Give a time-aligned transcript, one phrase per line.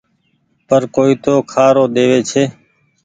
[0.67, 2.43] پر ڪوئي تو کآرو ۮيوي ڇي۔